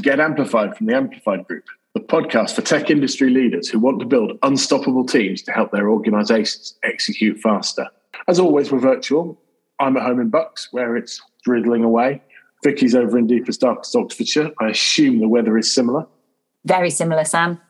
[0.00, 4.00] to Get Amplified from the Amplified Group, the podcast for tech industry leaders who want
[4.00, 7.86] to build unstoppable teams to help their organizations execute faster.
[8.26, 9.38] As always, we're virtual.
[9.78, 12.22] I'm at home in Bucks, where it's drizzling away.
[12.64, 14.50] Vicky's over in deepest, darkest Oxfordshire.
[14.60, 16.06] I assume the weather is similar.
[16.64, 17.60] Very similar, Sam.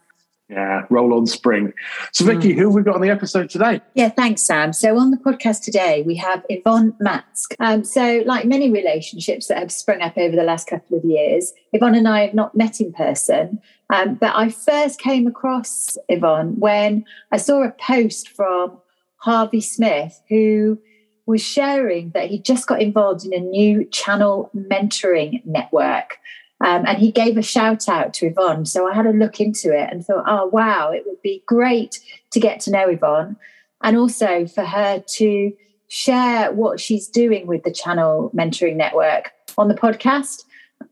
[0.51, 1.73] Yeah, roll on spring.
[2.13, 2.57] So, Vicky, mm.
[2.57, 3.81] who have we got on the episode today?
[3.95, 4.73] Yeah, thanks, Sam.
[4.73, 7.55] So, on the podcast today, we have Yvonne Matsk.
[7.61, 11.53] Um, so, like many relationships that have sprung up over the last couple of years,
[11.73, 13.61] Yvonne and I have not met in person.
[13.91, 18.77] Um, but I first came across Yvonne when I saw a post from
[19.19, 20.81] Harvey Smith, who
[21.27, 26.19] was sharing that he just got involved in a new channel mentoring network.
[26.61, 28.67] Um, and he gave a shout out to Yvonne.
[28.67, 32.01] So I had a look into it and thought, oh, wow, it would be great
[32.33, 33.37] to get to know Yvonne
[33.83, 35.53] and also for her to
[35.89, 40.45] share what she's doing with the Channel Mentoring Network on the podcast.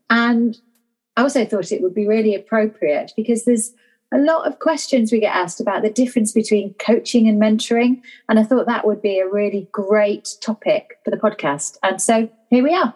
[0.09, 0.57] And
[1.15, 3.73] I also thought it would be really appropriate because there's
[4.11, 8.01] a lot of questions we get asked about the difference between coaching and mentoring.
[8.27, 11.77] And I thought that would be a really great topic for the podcast.
[11.83, 12.93] And so here we are.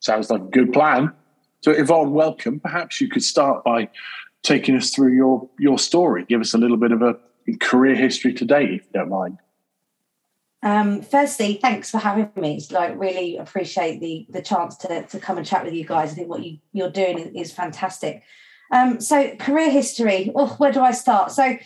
[0.00, 1.12] Sounds like a good plan.
[1.60, 2.60] So, Yvonne, welcome.
[2.60, 3.88] Perhaps you could start by
[4.42, 6.24] taking us through your your story.
[6.28, 7.16] Give us a little bit of a
[7.60, 9.38] career history today, if you don't mind.
[10.62, 12.60] Um, firstly, thanks for having me.
[12.70, 16.12] Like really appreciate the the chance to to come and chat with you guys.
[16.12, 18.22] I think what you you're doing is, is fantastic.
[18.70, 20.30] Um, so, career history.
[20.34, 21.32] Oh, where do I start?
[21.32, 21.56] So,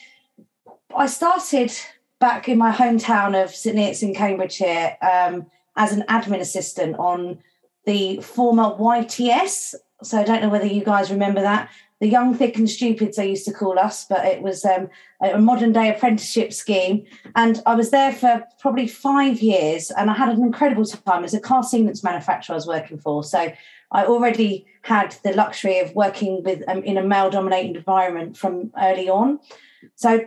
[0.96, 1.72] I started
[2.18, 7.38] back in my hometown of St Neots in Cambridgeshire um, as an admin assistant on
[7.84, 9.74] the former YTS.
[10.02, 11.70] So I don't know whether you guys remember that.
[12.00, 15.38] The young, thick, and stupids they used to call us, but it was um, a
[15.38, 17.04] modern day apprenticeship scheme.
[17.36, 21.22] And I was there for probably five years, and I had an incredible time.
[21.22, 23.52] as a car sealants manufacturer I was working for, so
[23.92, 29.08] I already had the luxury of working with um, in a male-dominated environment from early
[29.08, 29.38] on.
[29.94, 30.26] So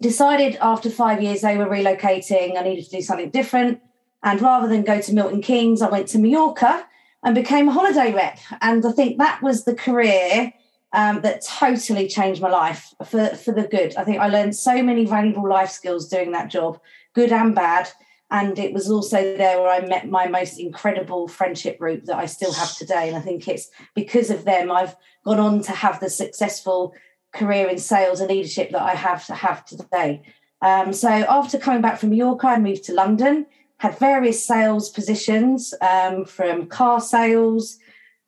[0.00, 2.58] decided after five years they were relocating.
[2.58, 3.80] I needed to do something different,
[4.24, 6.88] and rather than go to Milton Keynes, I went to Mallorca
[7.22, 8.38] and became a holiday rep.
[8.60, 10.52] And I think that was the career
[10.92, 13.96] um, that totally changed my life for, for the good.
[13.96, 16.80] I think I learned so many valuable life skills doing that job,
[17.14, 17.88] good and bad.
[18.30, 22.26] And it was also there where I met my most incredible friendship group that I
[22.26, 23.08] still have today.
[23.08, 26.94] And I think it's because of them I've gone on to have the successful
[27.32, 30.22] career in sales and leadership that I have to have today.
[30.62, 33.46] Um, so after coming back from York, I moved to London
[33.82, 37.80] had various sales positions um, from car sales,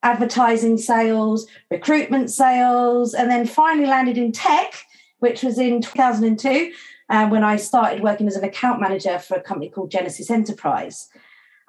[0.03, 4.75] advertising sales, recruitment sales, and then finally landed in tech,
[5.20, 6.72] which was in 2002
[7.09, 11.09] uh, when I started working as an account manager for a company called Genesis Enterprise.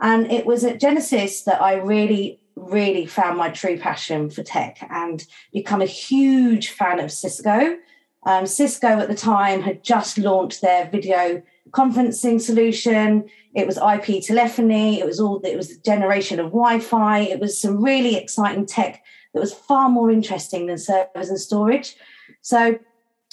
[0.01, 4.79] And it was at Genesis that I really, really found my true passion for tech
[4.89, 5.23] and
[5.53, 7.77] become a huge fan of Cisco.
[8.25, 11.43] Um, Cisco at the time had just launched their video
[11.75, 13.29] conferencing solution.
[13.53, 14.99] It was IP telephony.
[14.99, 15.41] It was all.
[15.41, 17.19] It was the generation of Wi-Fi.
[17.19, 19.03] It was some really exciting tech
[19.33, 21.95] that was far more interesting than servers and storage.
[22.41, 22.79] So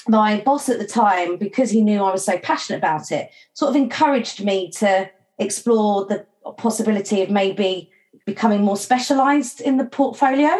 [0.08, 3.70] my boss at the time, because he knew I was so passionate about it, sort
[3.70, 5.08] of encouraged me to
[5.38, 6.26] explore the
[6.56, 7.91] possibility of maybe
[8.26, 10.50] becoming more specialized in the portfolio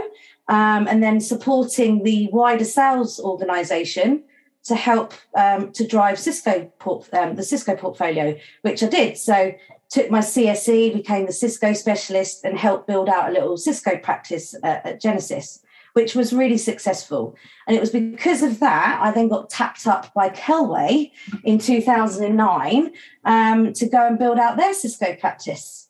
[0.49, 4.23] um, and then supporting the wider sales organization
[4.65, 9.19] to help um, to drive Cisco port, um, the Cisco portfolio, which I did.
[9.19, 9.53] So
[9.91, 14.55] took my CSE, became the Cisco specialist, and helped build out a little Cisco practice
[14.63, 15.63] uh, at Genesis,
[15.93, 17.37] which was really successful.
[17.67, 21.11] And it was because of that I then got tapped up by Kelway
[21.45, 22.93] in 2009
[23.25, 25.89] um, to go and build out their Cisco practice.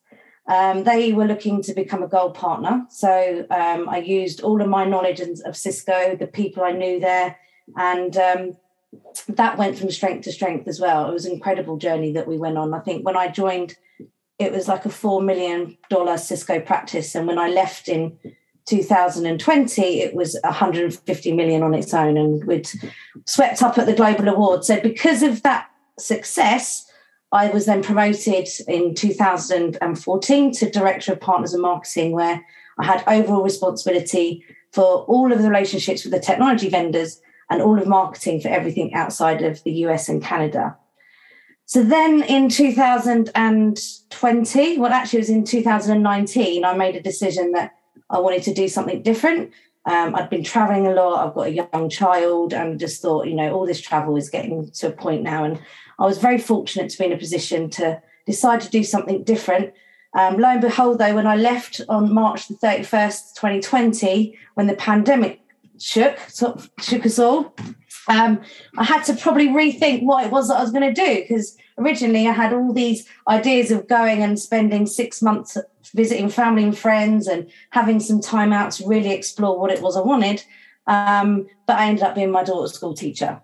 [0.48, 2.84] Um, they were looking to become a gold partner.
[2.88, 7.36] So um, I used all of my knowledge of Cisco, the people I knew there,
[7.76, 8.56] and um,
[9.28, 11.08] that went from strength to strength as well.
[11.08, 12.74] It was an incredible journey that we went on.
[12.74, 13.76] I think when I joined,
[14.38, 15.76] it was like a $4 million
[16.18, 17.14] Cisco practice.
[17.14, 18.18] And when I left in
[18.66, 22.16] 2020, it was 150 million on its own.
[22.16, 22.68] And we'd
[23.26, 24.64] swept up at the Global Award.
[24.64, 25.68] So because of that
[25.98, 26.86] success,
[27.32, 32.44] I was then promoted in 2014 to Director of Partners and Marketing, where
[32.78, 37.20] I had overall responsibility for all of the relationships with the technology vendors
[37.52, 40.74] and all of marketing for everything outside of the US and Canada.
[41.66, 47.74] So then in 2020, well, actually, it was in 2019, I made a decision that
[48.08, 49.52] I wanted to do something different.
[49.84, 53.34] Um, I'd been traveling a lot, I've got a young child, and just thought, you
[53.34, 55.44] know, all this travel is getting to a point now.
[55.44, 55.60] And
[55.98, 59.74] I was very fortunate to be in a position to decide to do something different.
[60.14, 64.74] Um, lo and behold, though, when I left on March the 31st, 2020, when the
[64.74, 65.41] pandemic
[65.82, 66.18] shook,
[66.80, 67.54] shook us all.
[68.08, 68.40] Um,
[68.76, 71.56] I had to probably rethink what it was that I was going to do because
[71.78, 75.56] originally I had all these ideas of going and spending six months
[75.94, 79.96] visiting family and friends and having some time out to really explore what it was
[79.96, 80.42] I wanted.
[80.86, 83.40] Um, but I ended up being my daughter's school teacher.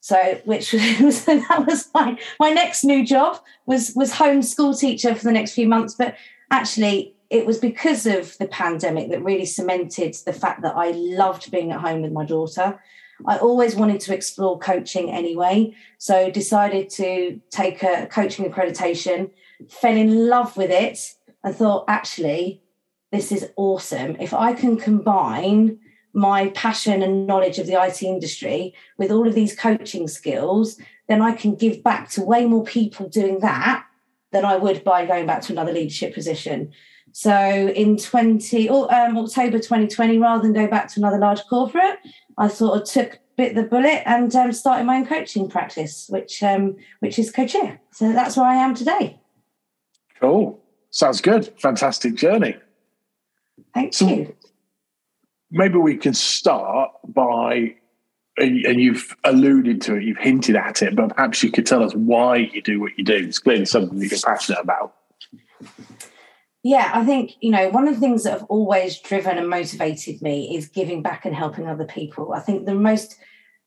[0.00, 5.14] So, which was that was my my next new job was was home school teacher
[5.14, 5.94] for the next few months.
[5.94, 6.16] But
[6.50, 11.50] actually, it was because of the pandemic that really cemented the fact that I loved
[11.50, 12.80] being at home with my daughter.
[13.26, 19.30] I always wanted to explore coaching anyway, so decided to take a coaching accreditation.
[19.68, 20.98] Fell in love with it
[21.44, 22.62] and thought, actually,
[23.12, 24.16] this is awesome.
[24.18, 25.78] If I can combine
[26.12, 31.22] my passion and knowledge of the IT industry with all of these coaching skills, then
[31.22, 33.84] I can give back to way more people doing that
[34.32, 36.72] than I would by going back to another leadership position.
[37.12, 41.98] So in 20 or um, October 2020, rather than go back to another large corporate,
[42.38, 46.42] I sort of took bit the bullet and um, started my own coaching practice, which
[46.42, 47.78] um, which is Coachea.
[47.92, 49.18] So that's where I am today.
[50.20, 50.60] Cool.
[50.90, 51.52] Sounds good.
[51.58, 52.56] Fantastic journey.
[53.74, 54.34] Thank so, you
[55.50, 57.74] maybe we can start by
[58.36, 61.92] and you've alluded to it, you've hinted at it, but perhaps you could tell us
[61.94, 63.16] why you do what you do.
[63.16, 64.94] It's clearly something that you're passionate about.
[66.62, 70.20] Yeah, I think, you know, one of the things that have always driven and motivated
[70.20, 72.34] me is giving back and helping other people.
[72.34, 73.16] I think the most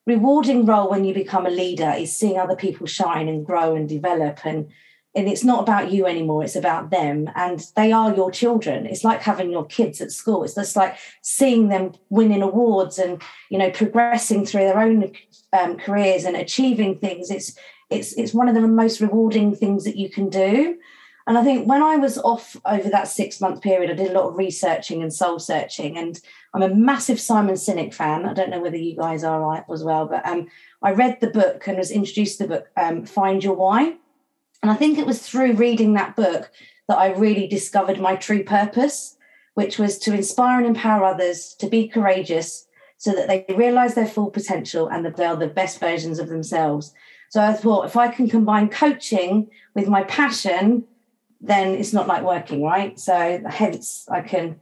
[0.05, 3.87] rewarding role when you become a leader is seeing other people shine and grow and
[3.87, 4.69] develop and
[5.15, 8.87] and it's not about you anymore it's about them and they are your children.
[8.87, 10.43] It's like having your kids at school.
[10.43, 15.11] It's just like seeing them winning awards and you know progressing through their own
[15.53, 17.29] um, careers and achieving things.
[17.29, 17.55] It's
[17.89, 20.77] it's it's one of the most rewarding things that you can do
[21.27, 24.13] and i think when i was off over that six month period i did a
[24.13, 26.19] lot of researching and soul searching and
[26.53, 30.05] i'm a massive simon sinek fan i don't know whether you guys are as well
[30.05, 30.47] but um,
[30.81, 33.95] i read the book and was introduced to the book um, find your why
[34.63, 36.49] and I think it was through reading that book
[36.87, 39.17] that I really discovered my true purpose,
[39.55, 42.65] which was to inspire and empower others to be courageous
[42.97, 46.29] so that they realize their full potential and that they are the best versions of
[46.29, 46.93] themselves.
[47.29, 50.85] So I thought if I can combine coaching with my passion,
[51.43, 52.97] then it's not like working, right?
[52.97, 54.59] So hence I can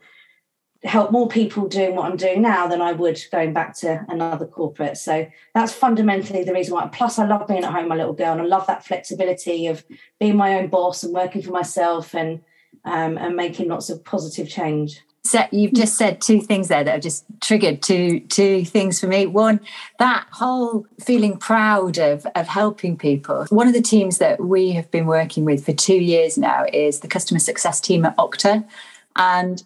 [0.84, 4.48] help more people doing what I'm doing now than I would going back to another
[4.48, 4.98] corporate.
[4.98, 6.88] So that's fundamentally the reason why.
[6.88, 9.86] Plus, I love being at home, my little girl, and I love that flexibility of
[10.20, 12.42] being my own boss and working for myself and
[12.84, 15.02] um, and making lots of positive change.
[15.24, 19.06] So you've just said two things there that have just triggered two two things for
[19.08, 19.28] me.
[19.28, 19.60] One,
[20.00, 23.46] that whole feeling proud of of helping people.
[23.50, 27.02] One of the teams that we have been working with for two years now is
[27.02, 28.68] the customer success team at Okta.
[29.16, 29.64] And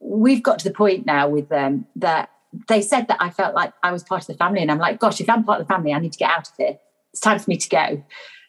[0.00, 2.30] we've got to the point now with them that
[2.68, 4.98] they said that I felt like I was part of the family, and I'm like,
[4.98, 6.78] gosh, if I'm part of the family, I need to get out of here.
[7.12, 8.02] It's time for me to go.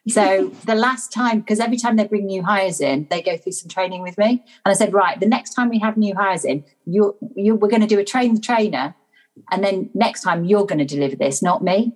[0.10, 3.54] So the last time, because every time they bring new hires in, they go through
[3.54, 6.46] some training with me, and I said, right, the next time we have new hires
[6.46, 8.96] in, you you we're going to do a train the trainer,
[9.52, 11.96] and then next time you're going to deliver this, not me.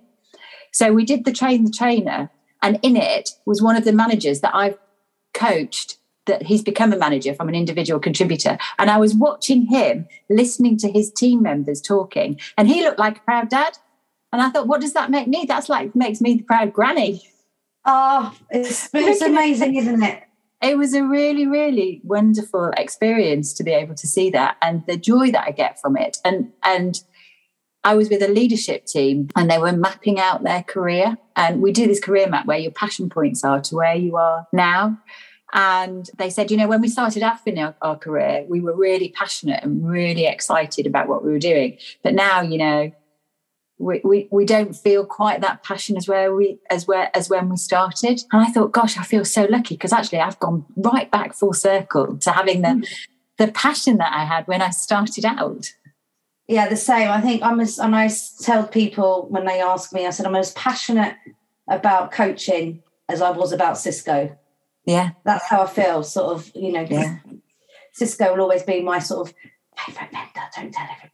[0.72, 2.30] So we did the train the trainer,
[2.62, 4.78] and in it was one of the managers that I've
[5.32, 8.56] coached that he's become a manager from an individual contributor.
[8.78, 13.18] And I was watching him, listening to his team members talking, and he looked like
[13.18, 13.78] a proud dad.
[14.32, 15.44] And I thought, what does that make me?
[15.46, 17.22] That's like makes me the proud granny.
[17.84, 20.22] Oh, it's, it's amazing, isn't it?
[20.62, 24.96] It was a really, really wonderful experience to be able to see that and the
[24.96, 26.16] joy that I get from it.
[26.24, 27.02] And and
[27.84, 31.18] I was with a leadership team and they were mapping out their career.
[31.36, 34.48] And we do this career map where your passion points are to where you are
[34.54, 34.98] now.
[35.52, 38.74] And they said, you know, when we started off in our, our, career, we were
[38.74, 41.78] really passionate and really excited about what we were doing.
[42.02, 42.92] But now, you know,
[43.78, 47.48] we, we, we don't feel quite that passion as where we as where as when
[47.48, 48.22] we started.
[48.32, 51.52] And I thought, gosh, I feel so lucky because actually I've gone right back full
[51.52, 52.88] circle to having the mm.
[53.38, 55.72] the passion that I had when I started out.
[56.46, 57.10] Yeah, the same.
[57.10, 58.10] I think I'm as and I
[58.42, 61.16] tell people when they ask me, I said I'm as passionate
[61.68, 64.36] about coaching as I was about Cisco
[64.84, 65.10] yeah.
[65.24, 67.18] That's how I feel, sort of, you know, yeah.
[67.92, 69.34] Cisco will always be my sort of
[69.76, 70.48] favourite vendor.
[70.56, 71.13] Don't tell everybody,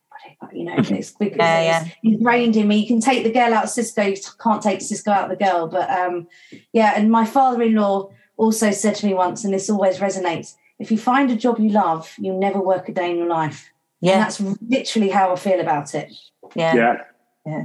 [0.52, 1.84] you know, it's because yeah, yeah.
[1.84, 2.76] it's ingrained in me.
[2.76, 5.44] You can take the girl out of Cisco, you can't take Cisco out of the
[5.44, 5.66] girl.
[5.66, 6.28] But um,
[6.72, 10.54] yeah, and my father in law also said to me once, and this always resonates
[10.80, 13.70] if you find a job you love, you'll never work a day in your life.
[14.00, 14.14] Yeah.
[14.14, 16.12] And that's literally how I feel about it.
[16.56, 16.74] Yeah.
[16.74, 16.96] Yeah.
[17.46, 17.64] Yeah.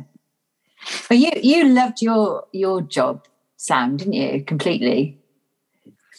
[1.07, 4.43] But you you loved your your job, Sam, didn't you?
[4.43, 5.17] Completely.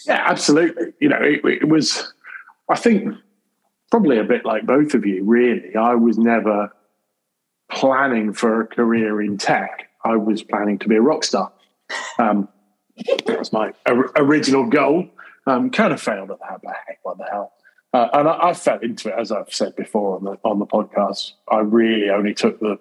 [0.07, 0.95] Yeah, absolutely.
[1.01, 2.13] You know, it, it was,
[2.69, 3.15] I think,
[3.97, 5.75] probably a bit like both of you, really.
[5.75, 6.71] I was never
[7.73, 9.89] planning for a career in tech.
[10.05, 11.51] I was planning to be a rock star.
[12.19, 12.47] Um,
[13.25, 15.09] that was my or- original goal.
[15.47, 17.55] Um, kind of failed at that, but heck, what the hell?
[17.95, 20.67] Uh, and I, I fell into it, as I've said before on the on the
[20.67, 21.33] podcast.
[21.51, 22.79] I really only took the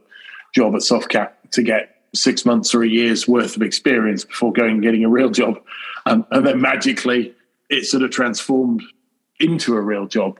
[0.53, 4.71] job at Softcat to get six months or a year's worth of experience before going
[4.71, 5.61] and getting a real job,
[6.07, 7.33] um, and then magically
[7.69, 8.83] it sort of transformed
[9.39, 10.39] into a real job.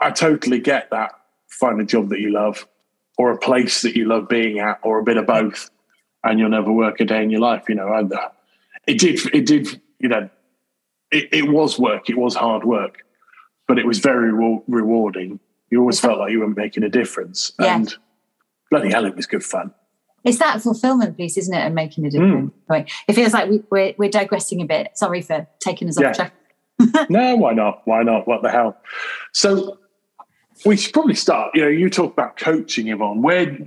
[0.00, 1.12] I, totally get that.
[1.48, 2.66] Find a job that you love,
[3.18, 5.70] or a place that you love being at, or a bit of both,
[6.24, 7.64] and you'll never work a day in your life.
[7.68, 8.28] You know, and uh,
[8.86, 9.20] it did.
[9.34, 9.80] It did.
[9.98, 10.28] You know,
[11.10, 12.08] it, it was work.
[12.08, 13.04] It was hard work,
[13.68, 15.40] but it was very re- rewarding.
[15.70, 17.76] You always felt like you were making a difference, Yeah.
[17.76, 17.94] and
[18.70, 19.72] bloody hell, it was good fun.
[20.24, 21.60] It's that fulfillment piece, isn't it?
[21.60, 22.52] And making a difference.
[22.68, 22.90] Right.
[23.08, 24.90] It feels like we, we're, we're digressing a bit.
[24.94, 26.10] Sorry for taking us Yeah.
[26.10, 26.34] off track.
[27.08, 27.82] No, why not?
[27.84, 28.26] Why not?
[28.26, 28.76] What the hell?
[29.32, 29.78] So
[30.64, 31.54] we should probably start.
[31.54, 33.22] You know, you talk about coaching, Yvonne.
[33.22, 33.58] Where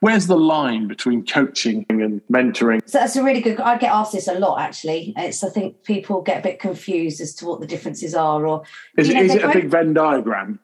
[0.00, 2.80] where's the line between coaching and mentoring?
[2.86, 3.60] So that's a really good.
[3.60, 5.14] I get asked this a lot actually.
[5.16, 8.62] It's I think people get a bit confused as to what the differences are, or
[8.96, 10.58] Is, You know, is it a big Venn diagram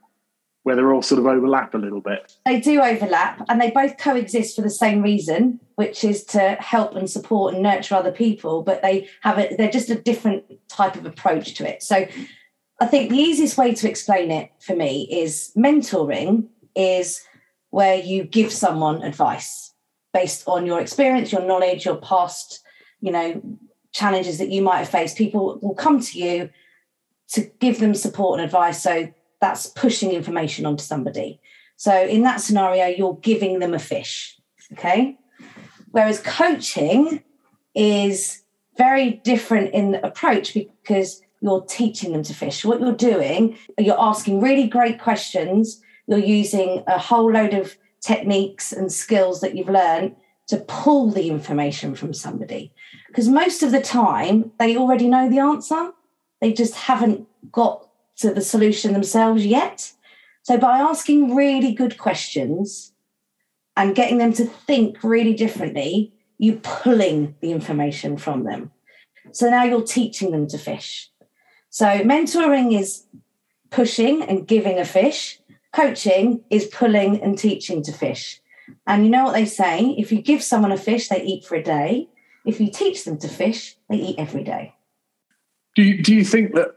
[0.66, 2.36] where they're all sort of overlap a little bit?
[2.44, 6.96] they do overlap, and they both coexist for the same reason, which is to help
[6.96, 8.64] and support and nurture other people.
[8.64, 9.54] But they have a.
[9.56, 11.84] They're just a different type of approach to it.
[11.84, 12.08] So
[12.80, 17.22] I think the easiest way to explain it for me is mentoring is
[17.70, 19.72] where you give someone advice
[20.12, 22.60] based on your experience, your knowledge, your past,
[23.00, 23.40] you know,
[23.92, 25.16] challenges that you might have faced.
[25.16, 26.50] People will come to you
[27.28, 28.82] to give them support and advice.
[28.82, 31.40] So that's pushing information onto somebody.
[31.76, 34.38] So in that scenario, you're giving them a fish.
[34.72, 35.18] Okay.
[35.90, 37.22] Whereas coaching
[37.74, 38.42] is
[38.76, 42.64] very different in the approach because you're teaching them to fish.
[42.64, 45.80] What you're doing, you're asking really great questions.
[46.06, 50.16] You're using a whole load of techniques and skills that you've learned
[50.48, 52.72] to pull the information from somebody.
[53.08, 55.92] Because most of the time, they already know the answer.
[56.40, 57.85] They just haven't got
[58.18, 59.92] to the solution themselves yet.
[60.42, 62.92] So, by asking really good questions
[63.76, 68.70] and getting them to think really differently, you're pulling the information from them.
[69.32, 71.10] So now you're teaching them to fish.
[71.70, 73.04] So, mentoring is
[73.70, 75.40] pushing and giving a fish,
[75.74, 78.40] coaching is pulling and teaching to fish.
[78.86, 81.56] And you know what they say if you give someone a fish, they eat for
[81.56, 82.08] a day.
[82.44, 84.74] If you teach them to fish, they eat every day.
[85.74, 86.75] Do you, do you think that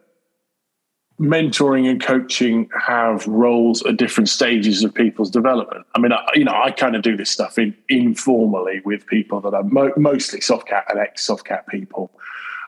[1.19, 5.85] mentoring and coaching have roles at different stages of people's development?
[5.95, 9.41] I mean, I, you know, I kind of do this stuff in, informally with people
[9.41, 12.11] that are mo- mostly Softcat and ex Softcat people,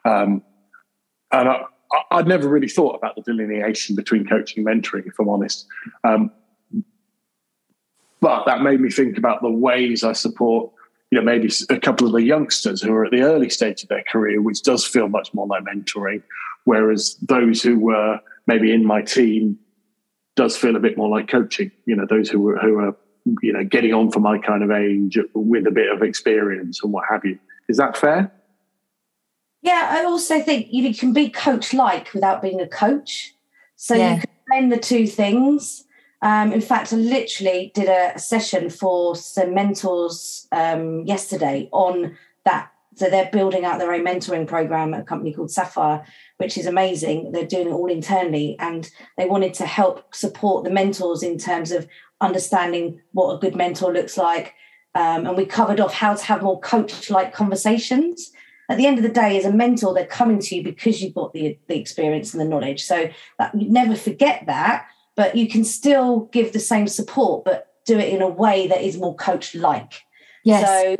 [0.05, 0.43] um,
[1.31, 1.63] and I,
[2.11, 5.65] I'd never really thought about the delineation between coaching and mentoring, if I'm honest.
[6.03, 6.31] Um,
[8.19, 10.71] but that made me think about the ways I support
[11.11, 13.89] you know, maybe a couple of the youngsters who are at the early stage of
[13.89, 16.23] their career, which does feel much more like mentoring,
[16.63, 19.57] whereas those who were maybe in my team
[20.35, 21.71] does feel a bit more like coaching.
[21.85, 22.95] You know, those who are who are
[23.41, 26.91] you know getting on for my kind of age with a bit of experience and
[26.91, 27.37] what have you.
[27.69, 28.31] Is that fair?
[29.61, 33.35] Yeah, I also think you can be coach like without being a coach.
[33.75, 34.15] So Yeah.
[34.15, 35.85] you can blend the two things.
[36.23, 42.17] Um, in fact, I literally did a, a session for some mentors um, yesterday on
[42.45, 42.71] that.
[42.95, 46.05] So they're building out their own mentoring program at a company called Sapphire,
[46.37, 47.31] which is amazing.
[47.31, 51.71] They're doing it all internally, and they wanted to help support the mentors in terms
[51.71, 51.87] of
[52.19, 54.53] understanding what a good mentor looks like.
[54.93, 58.31] Um, and we covered off how to have more coach-like conversations
[58.71, 61.13] at the end of the day, as a mentor, they're coming to you because you've
[61.13, 62.83] got the, the experience and the knowledge.
[62.83, 64.85] So that, you never forget that,
[65.17, 68.81] but you can still give the same support, but do it in a way that
[68.81, 70.01] is more coach like.
[70.45, 70.65] Yes.
[70.65, 70.95] So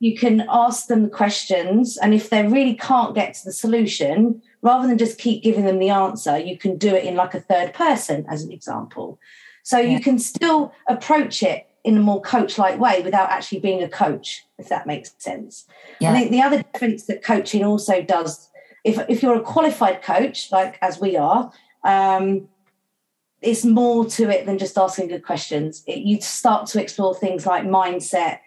[0.00, 4.86] you can ask them questions, and if they really can't get to the solution, rather
[4.88, 7.72] than just keep giving them the answer, you can do it in like a third
[7.74, 9.18] person, as an example.
[9.62, 9.90] So Yeah.
[9.90, 13.88] you can still approach it in a more coach like way without actually being a
[13.88, 15.66] coach, if that makes sense.
[16.00, 16.10] Yeah.
[16.10, 18.50] I think the other difference that coaching also does,
[18.84, 21.52] if if you're a qualified coach, like as we are,
[21.84, 22.48] um,
[23.42, 25.82] it's more to it than just asking good questions.
[25.86, 28.38] It, you start to explore things like mindset,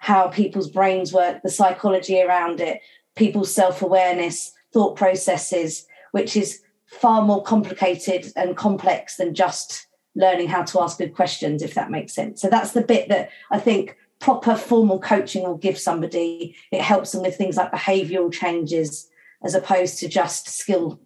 [0.00, 2.80] how people's brains work, the psychology around it,
[3.16, 10.48] people's self awareness, thought processes, which is far more complicated and complex than just learning
[10.48, 12.40] how to ask good questions, if that makes sense.
[12.40, 16.56] So that's the bit that I think proper formal coaching will give somebody.
[16.72, 19.08] It helps them with things like behavioral changes
[19.44, 20.98] as opposed to just skill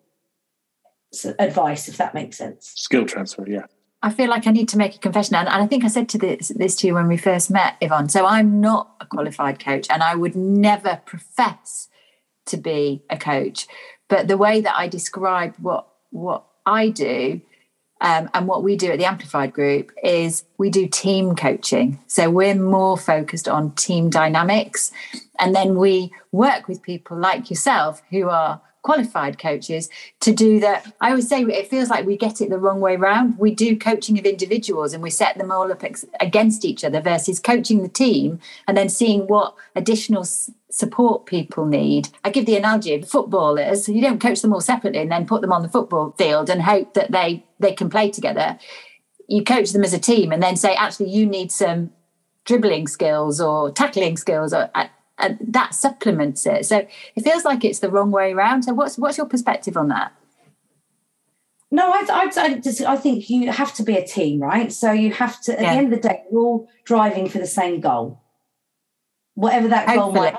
[1.39, 2.73] advice, if that makes sense.
[2.77, 3.67] Skill transfer, yeah.
[4.05, 6.19] I feel like I need to make a confession, and, I think I said to
[6.19, 8.11] this, this to you when we first met, Yvonne.
[8.11, 11.89] So I'm not a qualified coach, and I would never profess
[12.47, 13.67] to be a coach.
[14.11, 17.41] But the way that I describe what what I do
[18.03, 21.99] um, and what we do at the Amplified Group is we do team coaching.
[22.07, 24.93] So we're more focused on team dynamics.
[25.41, 29.89] And then we work with people like yourself who are qualified coaches
[30.21, 30.93] to do that.
[31.01, 33.39] I always say it feels like we get it the wrong way around.
[33.39, 37.01] We do coaching of individuals and we set them all up ex- against each other
[37.01, 38.39] versus coaching the team
[38.69, 42.11] and then seeing what additional s- support people need.
[42.25, 43.89] I give the analogy of footballers.
[43.89, 46.63] You don't coach them all separately and then put them on the football field and
[46.63, 48.59] hope that they they can play together.
[49.29, 51.91] You coach them as a team and then say, actually, you need some
[52.45, 56.67] dribbling skills or tackling skills or uh, and that supplements it.
[56.67, 58.65] So it feels like it's the wrong way around.
[58.65, 60.13] So what's what's your perspective on that?
[61.71, 64.73] No, I, I, I, just, I think you have to be a team, right?
[64.73, 65.73] So you have to, at yeah.
[65.73, 68.23] the end of the day, we're all driving for the same goal,
[69.35, 70.13] whatever that Hopefully.
[70.13, 70.37] goal might.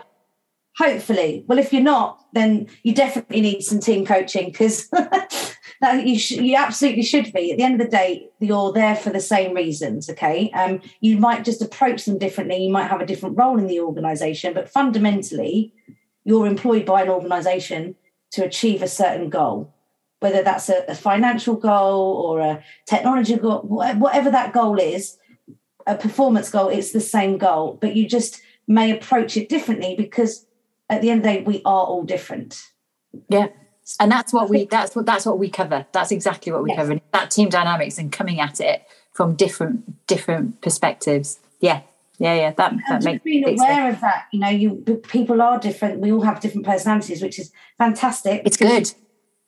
[0.77, 4.89] Hopefully, well, if you're not, then you definitely need some team coaching because
[5.93, 7.51] that you sh- you absolutely should be.
[7.51, 10.09] At the end of the day, you're there for the same reasons.
[10.09, 12.57] Okay, um, you might just approach them differently.
[12.57, 15.73] You might have a different role in the organisation, but fundamentally,
[16.23, 17.95] you're employed by an organisation
[18.31, 19.73] to achieve a certain goal,
[20.19, 25.17] whether that's a, a financial goal or a technology goal, whatever that goal is,
[25.87, 26.69] a performance goal.
[26.69, 30.45] It's the same goal, but you just may approach it differently because
[30.89, 32.61] at the end of the day, we are all different.
[33.29, 33.47] Yeah,
[33.99, 35.85] and that's what we that's what that's what we cover.
[35.91, 36.77] That's exactly what we yes.
[36.77, 36.99] cover.
[37.13, 41.39] That team dynamics and coming at it from different different perspectives.
[41.59, 41.81] Yeah.
[42.17, 42.51] Yeah yeah.
[42.51, 43.95] That, that makes being aware sense.
[43.95, 45.99] of that you know you people are different.
[45.99, 48.91] We all have different personalities which is fantastic it's good.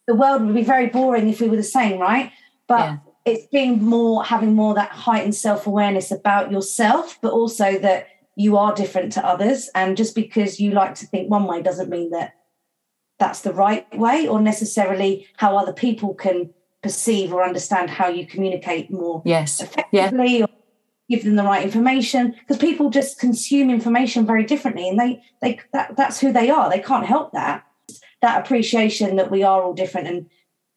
[0.07, 2.31] the world would be very boring if we were the same right?
[2.67, 2.97] But yeah.
[3.25, 8.07] it's being more having more that heightened self-awareness about yourself but also that
[8.37, 9.69] you are different to others.
[9.73, 12.33] And just because you like to think one way doesn't mean that
[13.19, 16.53] that's the right way or necessarily how other people can
[16.83, 19.61] perceive or understand how you communicate more yes.
[19.61, 20.45] Effectively yeah.
[20.45, 20.49] or
[21.09, 22.35] give them the right information.
[22.39, 26.69] Because people just consume information very differently and they they that, that's who they are.
[26.69, 27.65] They can't help that.
[28.21, 30.29] That appreciation that we are all different and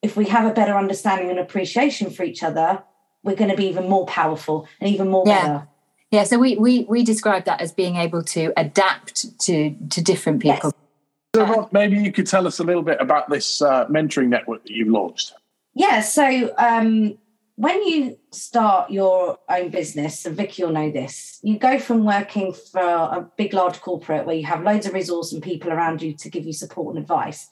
[0.03, 2.83] if we have a better understanding and appreciation for each other
[3.22, 5.42] we're going to be even more powerful and even more yeah.
[5.42, 5.68] better.
[6.11, 10.40] Yeah so we we we describe that as being able to adapt to to different
[10.40, 10.70] people.
[10.74, 10.89] Yes
[11.34, 14.62] so, Rob, maybe you could tell us a little bit about this uh, mentoring network
[14.64, 15.32] that you've launched.
[15.74, 16.00] Yeah.
[16.00, 17.18] So, um,
[17.56, 22.54] when you start your own business, and Vicky will know this, you go from working
[22.54, 26.14] for a big, large corporate where you have loads of resource and people around you
[26.14, 27.48] to give you support and advice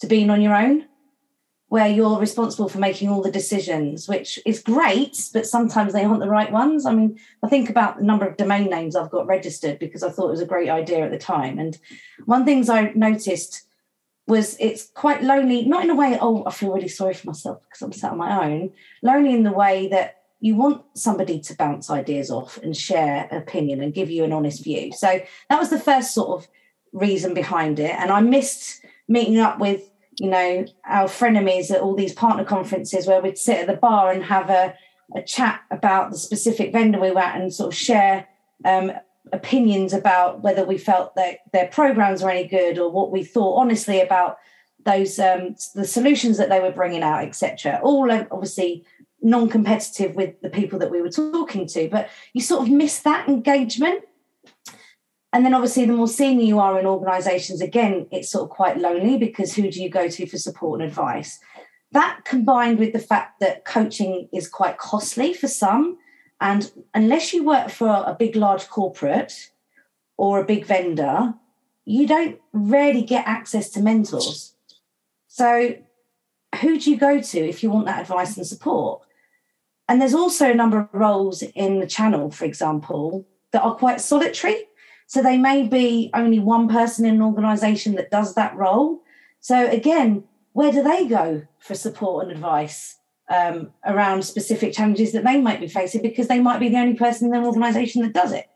[0.00, 0.86] to being on your own
[1.70, 6.18] where you're responsible for making all the decisions, which is great, but sometimes they aren't
[6.18, 6.84] the right ones.
[6.84, 10.10] I mean, I think about the number of domain names I've got registered because I
[10.10, 11.60] thought it was a great idea at the time.
[11.60, 11.78] And
[12.24, 13.68] one things I noticed
[14.26, 17.62] was it's quite lonely, not in a way, oh, I feel really sorry for myself
[17.62, 21.54] because I'm sat on my own, lonely in the way that you want somebody to
[21.54, 24.90] bounce ideas off and share opinion and give you an honest view.
[24.92, 26.48] So that was the first sort of
[26.92, 27.94] reason behind it.
[27.96, 29.88] And I missed meeting up with
[30.20, 34.12] you know, our frenemies at all these partner conferences where we'd sit at the bar
[34.12, 34.74] and have a,
[35.16, 38.28] a chat about the specific vendor we were at and sort of share
[38.66, 38.92] um,
[39.32, 43.58] opinions about whether we felt that their programs were any good or what we thought
[43.58, 44.36] honestly about
[44.84, 47.80] those um, the solutions that they were bringing out, etc.
[47.82, 48.84] All obviously
[49.22, 53.26] non-competitive with the people that we were talking to, but you sort of miss that
[53.26, 54.04] engagement
[55.32, 58.78] and then obviously the more senior you are in organizations again it's sort of quite
[58.78, 61.38] lonely because who do you go to for support and advice?
[61.92, 65.98] That combined with the fact that coaching is quite costly for some
[66.40, 69.50] and unless you work for a big large corporate
[70.16, 71.34] or a big vendor
[71.84, 74.54] you don't really get access to mentors.
[75.26, 75.76] So
[76.60, 79.02] who do you go to if you want that advice and support?
[79.88, 84.00] And there's also a number of roles in the channel for example that are quite
[84.00, 84.66] solitary
[85.10, 89.02] so they may be only one person in an organization that does that role.
[89.40, 92.96] So again, where do they go for support and advice
[93.28, 96.94] um, around specific challenges that they might be facing because they might be the only
[96.94, 98.48] person in their organization that does it?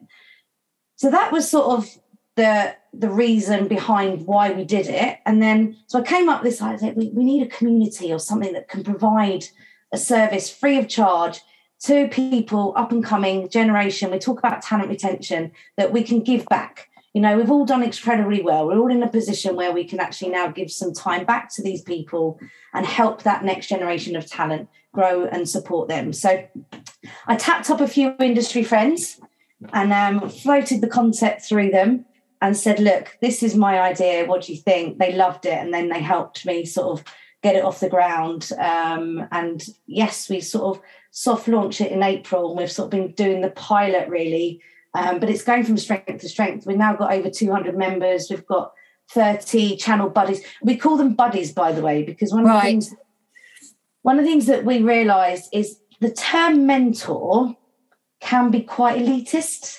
[0.94, 1.88] So that was sort of
[2.36, 5.18] the the reason behind why we did it.
[5.26, 8.20] And then so I came up with this idea we, we need a community or
[8.20, 9.44] something that can provide
[9.90, 11.40] a service free of charge
[11.80, 16.44] to people up and coming generation we talk about talent retention that we can give
[16.46, 18.66] back you know, we've all done incredibly well.
[18.66, 21.62] We're all in a position where we can actually now give some time back to
[21.62, 22.40] these people
[22.74, 26.12] and help that next generation of talent grow and support them.
[26.12, 26.44] So
[27.28, 29.20] I tapped up a few industry friends
[29.72, 32.04] and um, floated the concept through them
[32.42, 34.26] and said, look, this is my idea.
[34.26, 34.98] What do you think?
[34.98, 35.54] They loved it.
[35.54, 37.04] And then they helped me sort of
[37.44, 38.50] get it off the ground.
[38.58, 40.82] Um, and yes, we sort of
[41.14, 42.56] soft launch it in April.
[42.56, 44.60] We've sort of been doing the pilot really.
[44.94, 46.66] Um, but it's going from strength to strength.
[46.66, 48.28] We've now got over 200 members.
[48.28, 48.72] We've got
[49.10, 50.42] 30 channel buddies.
[50.62, 52.94] We call them buddies, by the way, because one of the things
[54.02, 57.56] one of the things that we realised is the term mentor
[58.20, 59.78] can be quite elitist.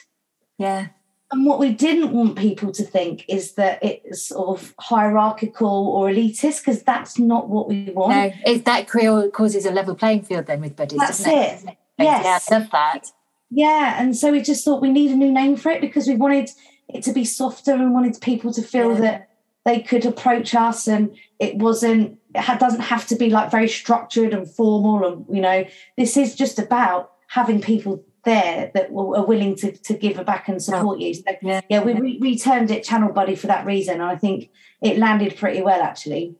[0.57, 0.87] Yeah.
[1.35, 6.07] And what we didn't want people to think is that it's sort of hierarchical or
[6.07, 8.11] elitist, because that's not what we want.
[8.11, 10.97] No, it, that causes a level playing field then with buddies.
[10.97, 11.29] That's it.
[11.67, 11.77] it.
[11.99, 12.45] Yes.
[12.49, 13.11] Yeah, I love that.
[13.49, 14.01] Yeah.
[14.01, 16.51] And so we just thought we need a new name for it because we wanted
[16.87, 19.01] it to be softer and wanted people to feel yeah.
[19.01, 19.29] that
[19.65, 24.33] they could approach us and it wasn't it doesn't have to be like very structured
[24.33, 25.65] and formal and you know
[25.97, 30.61] this is just about having people there that are willing to, to give back and
[30.61, 31.13] support you.
[31.13, 33.95] So yeah, yeah we re- returned it Channel Buddy for that reason.
[33.95, 34.49] And I think
[34.81, 36.35] it landed pretty well actually.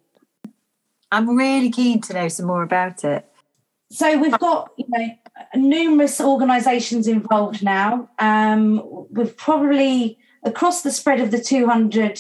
[1.12, 3.26] I'm really keen to know some more about it.
[3.91, 5.08] So we've got you know
[5.56, 8.10] numerous organisations involved now.
[8.19, 12.19] Um, we've probably across the spread of the 200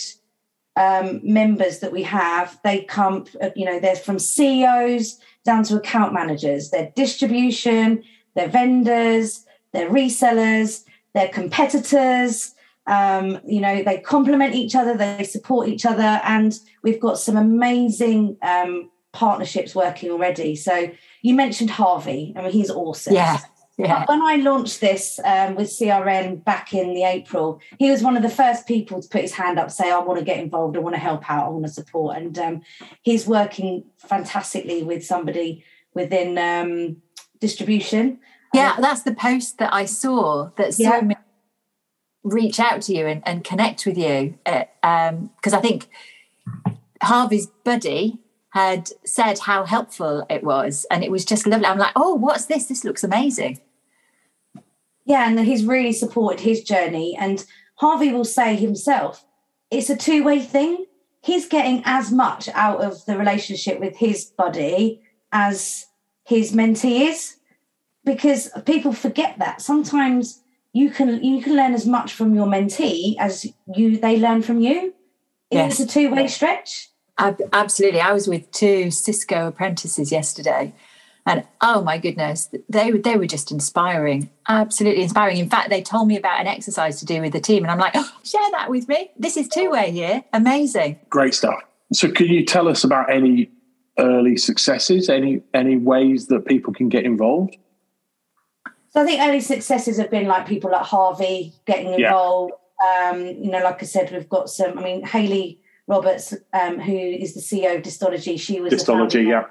[0.75, 3.25] um, members that we have, they come,
[3.55, 8.03] you know, they're from CEOs down to account managers, their distribution,
[8.35, 9.44] their vendors,
[9.75, 10.83] they're resellers,
[11.13, 12.53] they're competitors.
[12.87, 17.35] Um, you know, they complement each other, they support each other, and we've got some
[17.35, 20.55] amazing um, partnerships working already.
[20.55, 20.91] So
[21.23, 22.33] you mentioned Harvey.
[22.35, 23.15] I mean, he's awesome.
[23.15, 23.39] Yeah.
[23.77, 24.05] Yeah.
[24.07, 28.23] When I launched this um, with CRN back in the April, he was one of
[28.23, 30.79] the first people to put his hand up, say, "I want to get involved, I
[30.79, 32.61] want to help out, I want to support." And um,
[33.01, 36.97] he's working fantastically with somebody within um,
[37.39, 38.19] distribution.
[38.53, 41.01] Yeah, that's the post that I saw that saw yeah.
[41.01, 41.15] me
[42.23, 45.89] reach out to you and, and connect with you because uh, um, I think
[47.01, 51.65] Harvey's buddy had said how helpful it was, and it was just lovely.
[51.67, 52.65] I'm like, oh, what's this?
[52.65, 53.59] This looks amazing.
[55.05, 57.15] Yeah, and he's really supported his journey.
[57.19, 59.25] And Harvey will say himself,
[59.69, 60.85] it's a two way thing.
[61.21, 65.85] He's getting as much out of the relationship with his buddy as
[66.23, 67.35] his mentee is
[68.05, 69.61] because people forget that.
[69.61, 70.41] Sometimes
[70.71, 74.59] you can you can learn as much from your mentee as you they learn from
[74.59, 74.93] you.
[75.51, 75.79] Yes.
[75.79, 76.89] it's a two-way stretch?
[77.17, 78.01] Absolutely.
[78.01, 80.73] I was with two cisco apprentices yesterday
[81.25, 85.37] and oh my goodness they were they were just inspiring absolutely inspiring.
[85.37, 87.79] In fact they told me about an exercise to do with the team and i'm
[87.79, 89.11] like oh, share that with me.
[89.17, 90.23] This is two-way here.
[90.33, 90.99] Amazing.
[91.09, 91.61] Great stuff.
[91.93, 93.49] So can you tell us about any
[93.97, 97.55] early successes any any ways that people can get involved
[98.95, 102.53] so I think early successes have been like people like Harvey getting involved.
[102.81, 103.09] Yeah.
[103.11, 104.79] Um, you know, like I said, we've got some.
[104.79, 109.47] I mean, Hayley Roberts, um, who is the CEO of Distology, she was Distology, yeah.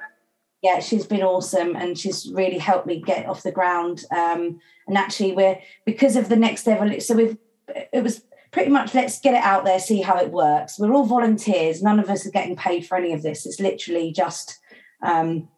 [0.63, 4.05] Yeah, she's been awesome, and she's really helped me get off the ground.
[4.11, 6.99] Um, and actually, we're because of the next level.
[7.01, 7.37] So we've
[7.69, 10.79] it was pretty much let's get it out there, see how it works.
[10.79, 11.83] We're all volunteers.
[11.83, 13.45] None of us are getting paid for any of this.
[13.45, 14.59] It's literally just
[15.03, 15.49] um,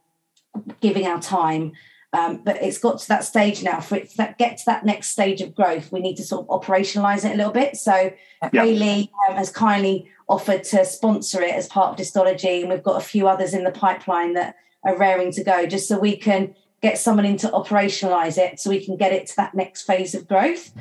[0.81, 1.71] giving our time.
[2.17, 5.11] Um, but it's got to that stage now for it to get to that next
[5.11, 5.93] stage of growth.
[5.93, 7.77] We need to sort of operationalize it a little bit.
[7.77, 8.11] So
[8.53, 8.65] yeah.
[8.65, 12.97] Hayley um, has kindly offered to sponsor it as part of Distology, and we've got
[12.97, 16.55] a few others in the pipeline that are raring to go, just so we can
[16.81, 20.15] get someone in to operationalize it, so we can get it to that next phase
[20.15, 20.73] of growth,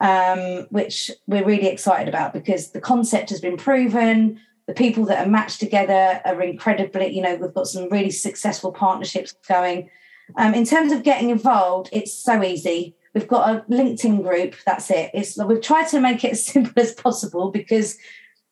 [0.00, 4.38] um, which we're really excited about because the concept has been proven.
[4.66, 8.72] The people that are matched together are incredibly, you know, we've got some really successful
[8.72, 9.90] partnerships going
[10.36, 12.96] um, in terms of getting involved, it's so easy.
[13.14, 14.56] We've got a LinkedIn group.
[14.64, 15.10] That's it.
[15.12, 17.98] It's we've tried to make it as simple as possible because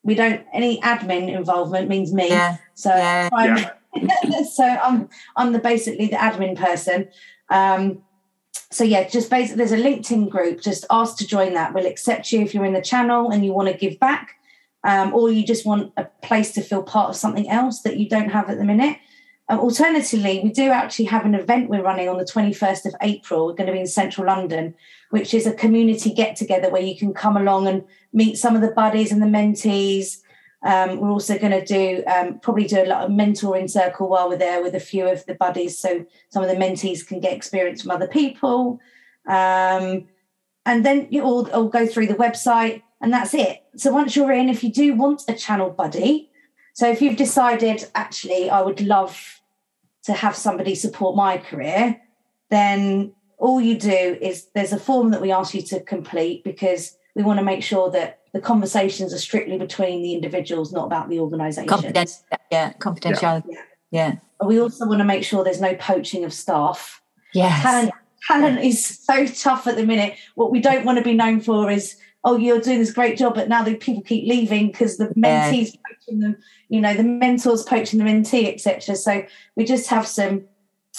[0.02, 2.28] we don't any admin involvement means me.
[2.28, 2.56] Yeah.
[2.74, 3.28] So yeah.
[3.32, 3.56] I'm,
[3.94, 4.42] yeah.
[4.52, 7.08] so I'm I'm the basically the admin person.
[7.48, 8.02] Um,
[8.70, 10.60] so yeah, just basically there's a LinkedIn group.
[10.60, 11.74] Just ask to join that.
[11.74, 14.36] We'll accept you if you're in the channel and you want to give back,
[14.84, 18.08] um, or you just want a place to feel part of something else that you
[18.08, 18.98] don't have at the minute.
[19.50, 23.46] Um, alternatively, we do actually have an event we're running on the 21st of April.
[23.46, 24.76] We're going to be in central London,
[25.10, 27.82] which is a community get together where you can come along and
[28.12, 30.18] meet some of the buddies and the mentees.
[30.62, 34.28] Um, we're also going to do um, probably do a lot of mentoring circle while
[34.28, 37.32] we're there with a few of the buddies, so some of the mentees can get
[37.32, 38.78] experience from other people.
[39.26, 40.06] Um,
[40.64, 43.64] and then you all, all go through the website, and that's it.
[43.74, 46.30] So once you're in, if you do want a channel buddy,
[46.72, 49.39] so if you've decided actually I would love
[50.04, 52.00] to have somebody support my career,
[52.50, 56.96] then all you do is there's a form that we ask you to complete because
[57.14, 61.08] we want to make sure that the conversations are strictly between the individuals, not about
[61.08, 61.66] the organisation.
[61.66, 62.16] Confidential,
[62.52, 63.44] yeah, confidentiality.
[63.48, 63.60] Yeah.
[63.90, 64.46] yeah.
[64.46, 67.02] We also want to make sure there's no poaching of staff.
[67.34, 67.62] Yes.
[67.62, 67.92] Talent,
[68.26, 70.16] talent is so tough at the minute.
[70.34, 73.34] What we don't want to be known for is, oh, you're doing this great job,
[73.34, 75.76] but now the people keep leaving because the mentees.
[76.00, 76.36] Poaching them,
[76.68, 78.96] you know, the mentors poaching the mentee, etc.
[78.96, 79.24] So
[79.56, 80.44] we just have some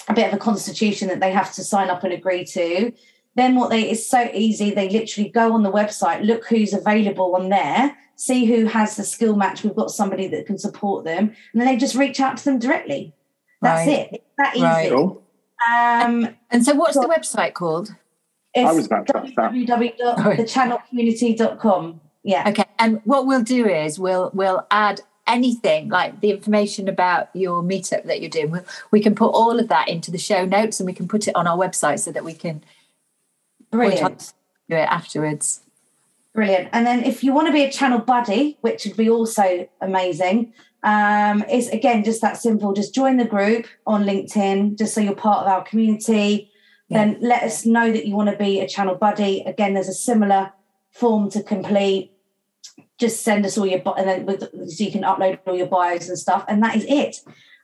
[0.07, 2.91] a bit of a constitution that they have to sign up and agree to.
[3.35, 7.35] Then what they it's so easy, they literally go on the website, look who's available
[7.35, 9.63] on there, see who has the skill match.
[9.63, 12.59] We've got somebody that can support them, and then they just reach out to them
[12.59, 13.13] directly.
[13.61, 13.99] That's right.
[13.99, 14.09] it.
[14.13, 14.65] It's that easy.
[14.65, 14.89] Right.
[14.89, 15.23] Cool.
[15.71, 17.93] Um, and so, what's so, the website called?
[18.55, 22.01] I was about to www.thechannelcommunity.com.
[22.23, 22.49] Yeah.
[22.49, 22.65] Okay.
[22.77, 28.03] And what we'll do is we'll we'll add anything like the information about your meetup
[28.05, 28.51] that you're doing.
[28.51, 31.27] We'll, we can put all of that into the show notes and we can put
[31.27, 32.63] it on our website so that we can
[33.71, 34.33] Brilliant.
[34.69, 35.61] Do it afterwards.
[36.33, 36.69] Brilliant.
[36.71, 40.53] And then if you want to be a channel buddy, which would be also amazing,
[40.83, 42.73] um, is again just that simple.
[42.73, 46.51] Just join the group on LinkedIn, just so you're part of our community.
[46.89, 47.05] Yeah.
[47.05, 49.41] Then let us know that you want to be a channel buddy.
[49.41, 50.51] Again, there's a similar
[50.91, 52.10] form to complete.
[53.01, 56.07] Just send us all your and then with, so you can upload all your bios
[56.07, 57.17] and stuff, and that is it.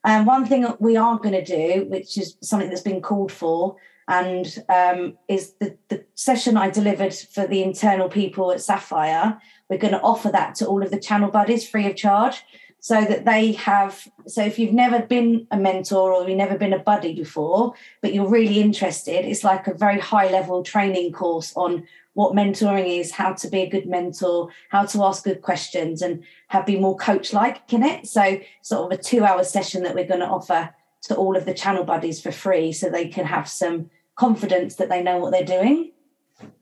[0.04, 3.02] And um, one thing that we are going to do, which is something that's been
[3.02, 3.76] called for,
[4.08, 9.39] and um, is the, the session I delivered for the internal people at Sapphire.
[9.69, 12.43] We're going to offer that to all of the channel buddies free of charge
[12.80, 14.08] so that they have.
[14.26, 18.13] So, if you've never been a mentor or you've never been a buddy before, but
[18.13, 21.86] you're really interested, it's like a very high level training course on
[22.17, 26.23] what mentoring is, how to be a good mentor, how to ask good questions, and
[26.47, 28.08] have be more coach like in it.
[28.08, 31.45] So, sort of a two hour session that we're going to offer to all of
[31.45, 35.32] the channel buddies for free so they can have some confidence that they know what
[35.32, 35.91] they're doing.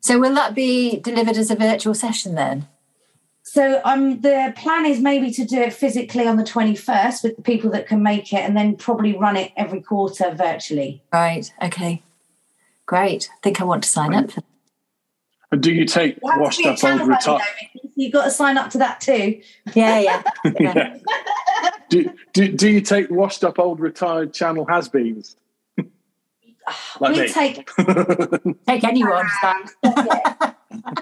[0.02, 2.68] So will that be delivered as a virtual session then?
[3.44, 7.42] So um, the plan is maybe to do it physically on the 21st with the
[7.44, 11.02] people that can make it and then probably run it every quarter virtually.
[11.14, 11.50] Right.
[11.64, 12.04] Okay.
[12.86, 13.30] Great.
[13.32, 14.42] I think I want to sign up for
[15.52, 17.42] and do you take you washed up old retired?
[17.96, 19.42] You've got to sign up to that too.
[19.74, 20.24] Yeah, yeah.
[20.60, 20.98] yeah.
[21.90, 25.36] do, do, do you take washed up old retired channel has beens?
[26.68, 27.28] Ah, like we me.
[27.30, 27.70] take
[28.68, 29.28] take anyone.
[29.38, 30.56] Stop it.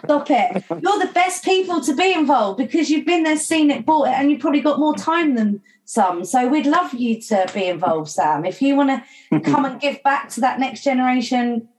[0.04, 0.64] Stop it.
[0.70, 4.14] You're the best people to be involved because you've been there, seen it, bought it,
[4.14, 6.26] and you've probably got more time than some.
[6.26, 8.46] So we'd love you to be involved, Sam.
[8.46, 11.70] If you want to come and give back to that next generation,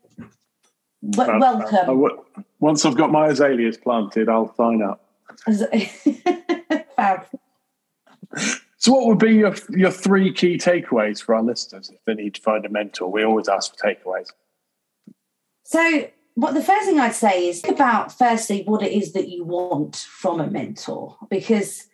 [1.19, 2.21] Uh, w- welcome.
[2.61, 5.05] once I've got my azaleas planted, I'll sign up.
[6.97, 7.27] Fab.
[8.79, 12.35] So, what would be your your three key takeaways for our listeners if they need
[12.35, 13.11] to find a mentor?
[13.11, 14.29] We always ask for takeaways.
[15.65, 19.29] So, what the first thing I'd say is think about firstly what it is that
[19.29, 21.87] you want from a mentor, because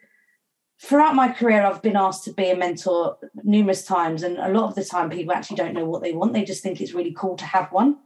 [0.83, 4.69] throughout my career I've been asked to be a mentor numerous times, and a lot
[4.69, 6.33] of the time people actually don't know what they want.
[6.33, 7.99] They just think it's really cool to have one.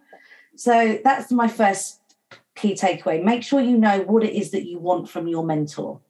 [0.56, 2.00] So that's my first
[2.54, 3.22] key takeaway.
[3.22, 6.00] Make sure you know what it is that you want from your mentor.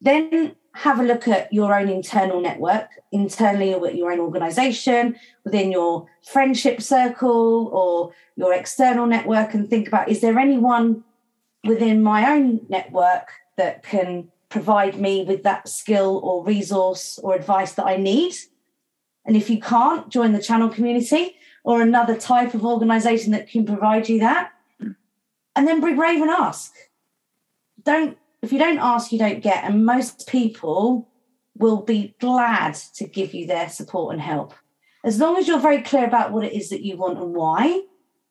[0.00, 5.72] Then have a look at your own internal network, internally with your own organization, within
[5.72, 11.02] your friendship circle or your external network, and think about is there anyone
[11.64, 17.72] within my own network that can provide me with that skill or resource or advice
[17.72, 18.34] that I need?
[19.26, 23.66] And if you can't, join the channel community or another type of organization that can
[23.66, 24.52] provide you that.
[25.56, 26.72] And then be brave and ask.
[27.82, 29.64] Don't if you don't ask, you don't get.
[29.64, 31.08] And most people
[31.56, 34.54] will be glad to give you their support and help.
[35.04, 37.82] As long as you're very clear about what it is that you want and why,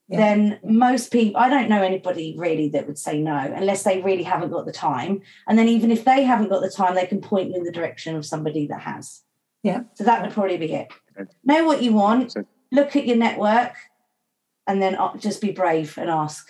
[0.08, 0.18] yeah.
[0.18, 4.24] then most people, I don't know anybody really that would say no unless they really
[4.24, 5.22] haven't got the time.
[5.48, 7.72] And then even if they haven't got the time, they can point you in the
[7.72, 9.22] direction of somebody that has.
[9.62, 9.84] Yeah.
[9.94, 10.88] So that would probably be it.
[11.44, 12.36] Know what you want,
[12.72, 13.74] look at your network,
[14.68, 16.50] and then just be brave and ask.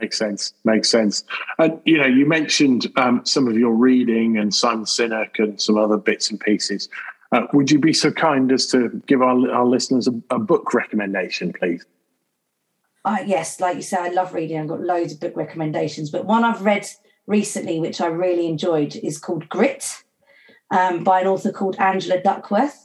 [0.00, 0.54] Makes sense.
[0.64, 1.24] Makes sense.
[1.58, 5.78] And you know, you mentioned um, some of your reading and Simon Sinek and some
[5.78, 6.88] other bits and pieces.
[7.32, 10.74] Uh, would you be so kind as to give our, our listeners a, a book
[10.74, 11.84] recommendation, please?
[13.04, 14.58] Uh, yes, like you say, I love reading.
[14.58, 16.86] I've got loads of book recommendations, but one I've read
[17.26, 20.02] recently, which I really enjoyed, is called Grit
[20.70, 22.83] um, by an author called Angela Duckworth.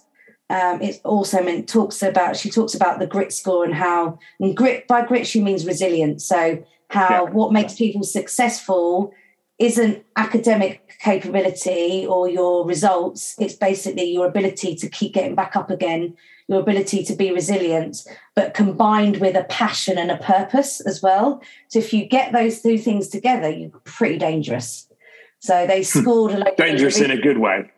[0.49, 4.57] Um, it also meant talks about she talks about the grit score and how and
[4.57, 6.25] grit by grit she means resilience.
[6.25, 7.31] So how Yeah.
[7.31, 9.12] what makes people successful
[9.59, 15.69] isn't academic capability or your results it's basically your ability to keep getting back up
[15.69, 16.15] again
[16.47, 18.03] your ability to be resilient
[18.35, 22.62] but combined with a passion and a purpose as well so if you get those
[22.62, 24.88] two things together you're pretty dangerous
[25.39, 26.55] so they scored a Hmm.
[26.57, 27.69] Dangerous in a good way.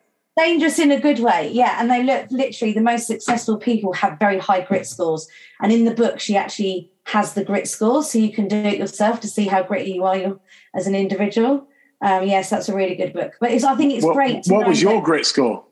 [0.44, 4.18] Dangerous in a good way yeah and they look literally the most successful people have
[4.20, 5.28] very high grit scores
[5.62, 8.78] and in the book she actually has the grit score so you can do it
[8.78, 10.40] yourself to see how gritty you are
[10.76, 11.68] as an individual
[12.02, 14.68] um, yes that's a really good book but it's, i think it's What, great what
[14.68, 15.66] was your that- grit score?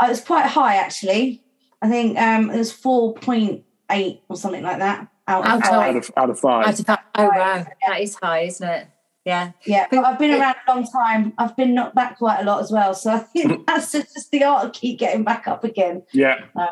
[0.00, 1.42] uh, it was quite high actually
[1.82, 5.70] i think um, it was 4.8 or something like that out, Out of of- Out
[5.70, 5.96] five.
[5.96, 6.66] of out of five.
[6.66, 8.88] Out of that, oh wow, that is high, isn't it?
[9.26, 9.52] Yeah.
[9.66, 12.62] yeah but i've been around a long time i've been knocked back quite a lot
[12.62, 13.62] as well so i think hmm.
[13.66, 16.44] that's just the art of keep getting back up again yeah.
[16.56, 16.68] Um,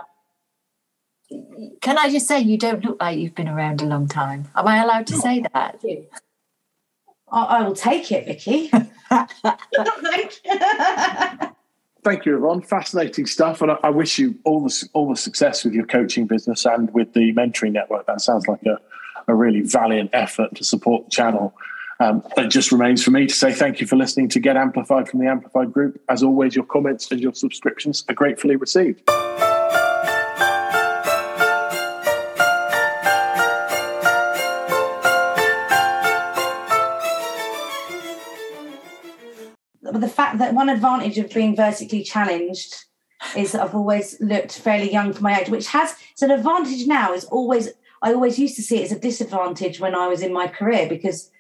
[1.82, 4.48] Can I just say you don't look like you've been around a long time?
[4.54, 5.84] Am I allowed to say that?
[7.30, 8.68] I, I will take it vicky
[9.10, 11.48] Thank you.
[12.04, 12.62] Thank you, Yvonne.
[12.62, 16.26] Fascinating stuff, and I, I wish you all the all the success with your coaching
[16.26, 18.06] business and with the mentoring network.
[18.06, 18.78] That sounds like a,
[19.26, 21.54] a really valiant effort to support the channel.
[22.00, 25.08] Um, it just remains for me to say thank you for listening to Get Amplified
[25.08, 26.00] from the Amplified Group.
[26.08, 29.02] As always, your comments and your subscriptions are gratefully received.
[40.00, 42.84] the fact that one advantage of being vertically challenged
[43.36, 46.86] is that I've always looked fairly young for my age, which has it's an advantage
[46.86, 47.12] now.
[47.12, 47.70] Is always
[48.02, 50.88] I always used to see it as a disadvantage when I was in my career
[50.88, 51.32] because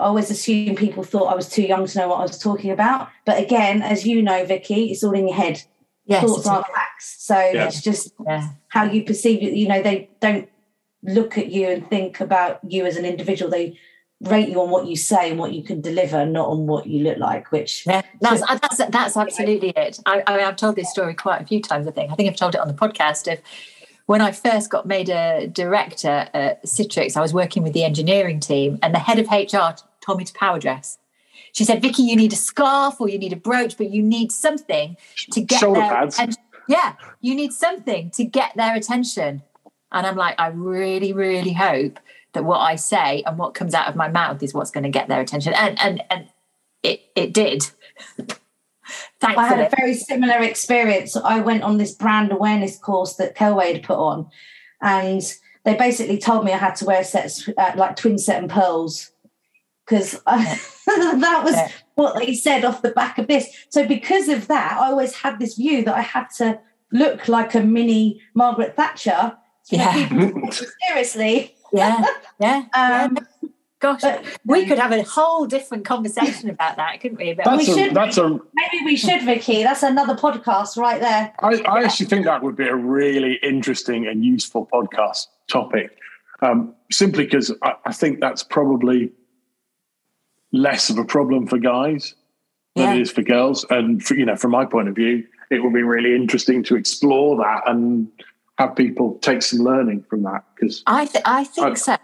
[0.00, 2.70] I always assumed people thought I was too young to know what I was talking
[2.70, 3.08] about.
[3.24, 5.62] But again, as you know, Vicky, it's all in your head.
[6.06, 6.22] Yes.
[6.24, 7.16] Thoughts aren't facts.
[7.18, 7.66] So Yeah.
[7.66, 8.12] it's just.
[8.26, 8.48] Yeah.
[8.68, 9.54] how you perceive it.
[9.54, 10.48] You know, they don't
[11.02, 13.50] look at you and think about you as an individual.
[13.50, 13.78] They
[14.22, 17.02] rate you on what you say and what you can deliver, not on what you
[17.04, 17.50] look like.
[17.52, 20.00] Which Yeah, that's, uh, that's that's absolutely it.
[20.06, 21.86] I, I mean, I've told this story quite a few times.
[21.86, 23.32] I think I think I've told it on the podcast.
[23.32, 23.38] Of
[24.06, 28.40] when I first got made a director at Citrix, I was working with the engineering
[28.40, 30.98] team, and the head of HR t- told me to power dress.
[31.52, 34.32] She said, "Vicky, you need a scarf or you need a brooch, but you need
[34.32, 34.96] something
[35.32, 36.14] to get Shoulder their pads.
[36.14, 36.42] attention.
[36.68, 39.42] Yeah, you need something to get their attention."
[39.92, 41.98] And I'm like, I really, really hope
[42.32, 44.90] that what I say and what comes out of my mouth is what's going to
[44.90, 45.54] get their attention.
[45.54, 46.28] And and and
[46.82, 47.64] it it did.
[49.22, 51.16] I had a very similar experience.
[51.16, 54.30] I went on this brand awareness course that Kelway had put on,
[54.80, 55.22] and
[55.64, 59.10] they basically told me I had to wear sets uh, like twin set and pearls
[59.88, 61.70] because that was Yeah.
[61.94, 63.46] what they said off the back of this.
[63.70, 66.58] So because of that, I always had this view that I had to
[66.92, 69.36] look like a mini Margaret Thatcher.
[69.70, 69.92] Yeah.
[69.92, 70.50] people to take me
[70.88, 71.54] seriously.
[71.72, 72.04] yeah,
[72.40, 72.56] yeah.
[72.74, 73.48] Um, yeah.
[73.80, 77.32] Gosh, but- we could have a whole different conversation about that, couldn't we?
[77.34, 79.62] But That's we a, should- that's a Maybe we should, Vicky.
[79.62, 81.32] That's another podcast right there.
[81.40, 85.96] I, I actually think that would be a really interesting and useful podcast topic,
[86.42, 89.12] um, simply because I, I think that's probably
[90.52, 92.14] less of a problem for guys
[92.74, 92.94] than Yeah.
[92.94, 93.64] it is for girls.
[93.70, 96.76] And for, you know, from my point of view, it would be really interesting to
[96.76, 98.08] explore that and
[98.58, 100.44] have people take some learning from that.
[100.54, 101.74] Because I th- I think Oh.
[101.74, 101.96] so.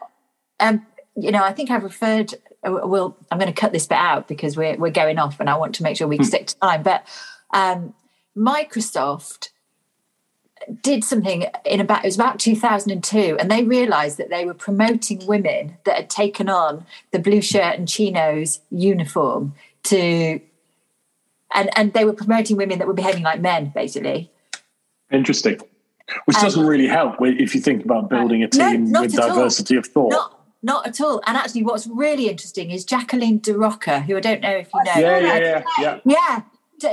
[0.60, 2.34] Um, you know, I think I've referred.
[2.66, 5.50] uh, Well, I'm going to cut this bit out because we're we're going off, and
[5.50, 6.22] I want to make sure we Hmm.
[6.24, 6.82] stick to time.
[6.82, 7.06] But
[7.52, 7.94] um,
[8.36, 9.48] Microsoft
[10.82, 15.26] did something in about it was about 2002, and they realised that they were promoting
[15.26, 20.40] women that had taken on the blue shirt and chinos uniform to,
[21.54, 24.30] and and they were promoting women that were behaving like men, basically.
[25.10, 25.60] interesting.
[26.26, 29.36] Which doesn't really help if you think about building a team not with at all.
[29.36, 30.10] diversity of thought.
[30.10, 31.22] Not not at all.
[31.26, 34.84] And actually, what's really interesting is Jacqueline de Rojas, who I don't know if you
[34.84, 34.92] know.
[34.96, 36.00] yeah, yeah, yeah, yeah.
[36.04, 36.42] Yeah.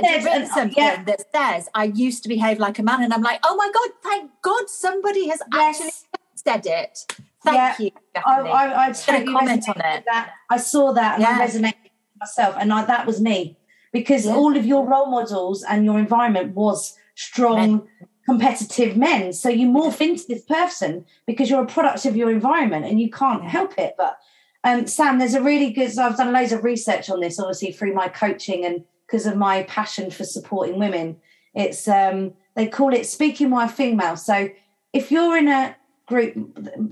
[0.02, 1.02] to written an- something yeah.
[1.04, 3.02] that says, I used to behave like a man.
[3.02, 5.90] And I'm like, oh my God, thank God somebody has actually
[6.34, 6.98] said it.
[7.44, 7.74] Thank Yeah.
[7.78, 7.90] you,
[8.24, 8.40] I.
[8.40, 10.04] I, I totally comment on it.
[10.06, 10.30] That.
[10.48, 11.38] I saw that and Yeah.
[11.40, 13.56] I resonated with myself, and I, that was me
[13.92, 14.34] because Yeah.
[14.34, 17.88] all of your role models and your environment was strong,
[18.24, 19.32] competitive men.
[19.32, 23.10] So you morph into this person because you're a product of your environment, and you
[23.10, 23.94] can't help it.
[23.98, 24.18] But
[24.64, 25.90] um, Sam, there's a really good.
[25.92, 29.36] So I've done loads of research on this, obviously through my coaching and because of
[29.36, 31.18] my passion for supporting women.
[31.54, 34.16] It's um, they call it speaking while female.
[34.16, 34.48] So
[34.94, 36.34] if you're in a group,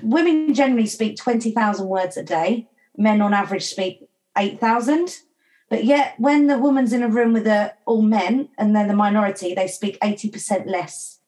[0.03, 2.69] women generally speak twenty thousand words a day.
[2.97, 4.07] Men on average speak
[4.37, 5.17] eight thousand.
[5.71, 8.95] But yet, when the woman's in a room with a, all men and they're the
[8.95, 11.21] minority, they speak eighty percent less.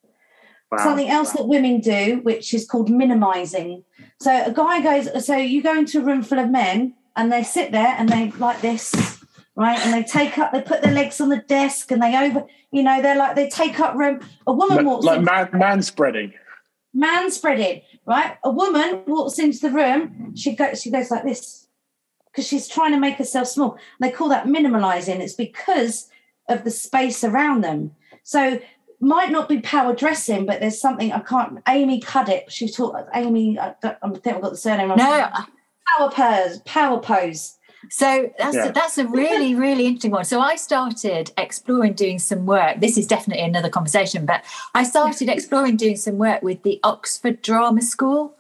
[0.70, 0.78] Wow.
[0.84, 3.84] Something else that women do, which is called minimizing.
[4.20, 7.42] So a guy goes, so you go into a room full of men and they
[7.42, 9.21] sit there and they like this,
[9.56, 9.78] right?
[9.80, 12.82] And they take up, they put their legs on the desk and they over, you
[12.82, 14.20] know, they're like, they take up room.
[14.46, 16.32] A woman walks like in, man, man spreading.
[16.94, 18.36] man spreading, right?
[18.44, 21.66] A woman walks into the room, she goes, she goes like this
[22.30, 23.78] because she's trying to make herself small.
[24.00, 25.20] They call that minimalizing.
[25.20, 26.08] It's because
[26.48, 27.94] of the space around them.
[28.22, 28.58] So
[29.00, 31.58] might not be power dressing, but there's something I can't.
[31.68, 33.58] Amy Cudditt, she taught Amy.
[33.58, 34.98] I, don't, I think I've got the surname wrong.
[34.98, 35.28] No,
[35.98, 37.58] power pose, power pose.
[37.90, 38.66] So that's Yeah.
[38.68, 40.24] a, that's a really really interesting one.
[40.24, 42.80] So I started exploring doing some work.
[42.80, 47.42] This is definitely another conversation, but I started exploring doing some work with the Oxford
[47.42, 48.36] Drama School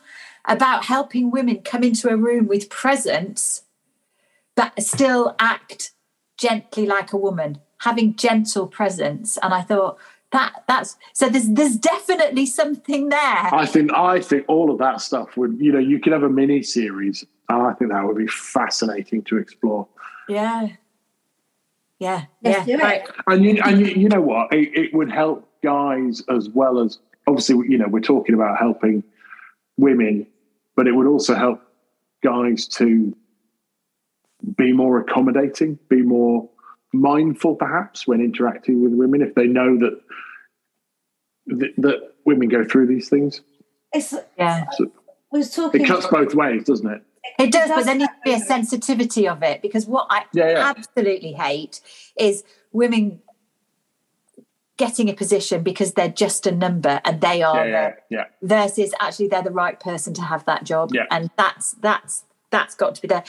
[0.46, 3.62] about helping women come into a room with presence,
[4.56, 5.92] but still act
[6.36, 9.38] gently like a woman, having gentle presence.
[9.42, 9.98] And I thought
[10.32, 13.20] that that's so there's there's definitely something there.
[13.54, 16.30] I think I think all of that stuff would you know you could have a
[16.30, 17.24] mini series,
[17.60, 19.88] and I think that would be fascinating to explore.
[20.28, 20.68] Yeah.
[21.98, 22.24] Yeah.
[22.42, 22.76] Let's yeah.
[22.76, 22.84] do it.
[22.84, 23.08] Right.
[23.26, 24.52] And you and you, you know what?
[24.52, 29.04] It, it would help guys as well as obviously you know we're talking about helping
[29.76, 30.26] women,
[30.76, 31.62] but it would also help
[32.22, 33.16] guys to
[34.56, 36.48] be more accommodating, be more
[36.92, 40.00] mindful, perhaps when interacting with women if they know that
[41.46, 43.40] that, that women go through these things.
[43.92, 44.14] It's.
[44.38, 44.64] Yeah.
[45.30, 45.80] We was talking.
[45.80, 47.02] It cuts both ways, doesn't it?
[47.38, 50.24] It does, does but there needs to be a sensitivity of it because what I
[50.32, 50.72] Yeah, yeah.
[50.76, 51.80] absolutely hate
[52.16, 53.20] is women
[54.76, 58.92] getting a position because they're just a number and they are Yeah, the, yeah, versus
[59.00, 61.06] actually they're the right person to have that job Yeah.
[61.10, 63.24] and that's that's that's got to be there